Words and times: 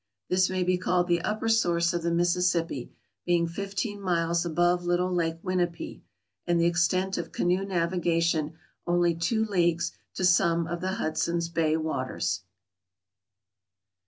This 0.29 0.49
may 0.49 0.63
be 0.63 0.79
called 0.79 1.07
the 1.07 1.21
upper 1.21 1.47
source 1.47 1.93
of 1.93 2.01
the 2.01 2.09
Mississippi, 2.09 2.91
being 3.23 3.45
fifteen 3.45 4.01
miles 4.01 4.43
above 4.43 4.83
little 4.83 5.13
Lake 5.13 5.37
Winipie, 5.43 6.01
and 6.47 6.59
the 6.59 6.65
extent 6.65 7.19
of 7.19 7.31
canoe 7.31 7.63
navigation 7.63 8.55
only 8.87 9.13
two 9.13 9.45
leagues 9.45 9.91
to 10.15 10.25
some 10.25 10.65
of 10.65 10.81
the 10.81 10.93
Hudson's 10.93 11.49
Bay 11.49 11.77
waters. 11.77 12.41